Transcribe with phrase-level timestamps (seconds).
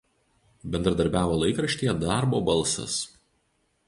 [0.75, 2.97] Bendradarbiavo laikraštyje „Darbo balsas“.